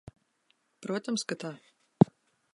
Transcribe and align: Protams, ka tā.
Protams, 0.85 1.27
ka 1.33 1.39
tā. 1.45 1.55